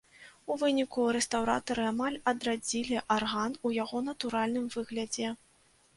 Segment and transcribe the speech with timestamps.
[0.53, 5.27] У выніку рэстаўратары амаль адрадзілі арган у яго натуральным выглядзе.